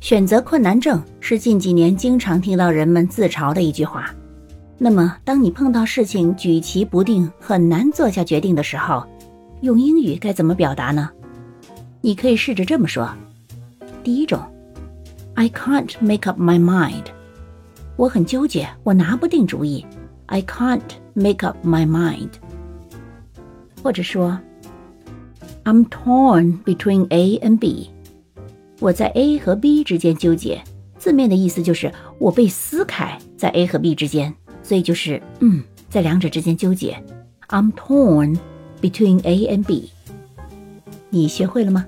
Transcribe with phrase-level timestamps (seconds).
[0.00, 4.10] 选择困难症是近几年经常听到人们自嘲的一句话。
[4.78, 9.06] 那么，当你碰到事情举棋不定、很难做下决定的时候，
[9.60, 11.10] 用英语该怎么表达呢？
[12.00, 13.10] 你可以试着这么说：
[14.02, 14.40] 第一种
[15.34, 17.04] ，I can't make up my mind。
[17.96, 19.84] 我很纠结，我拿不定主意。
[20.26, 20.80] I can't
[21.12, 22.30] make up my mind。
[23.82, 24.38] 或者说
[25.64, 27.90] ，I'm torn between A and B。
[28.80, 30.60] 我在 A 和 B 之间纠结，
[30.98, 36.96] 字面的意思就是我被撕开在 A 和 B 之间，所以就是嗯，在两者之间纠结。
[37.48, 38.38] I'm torn
[38.80, 39.90] between A and B。
[41.10, 41.86] 你学会了吗？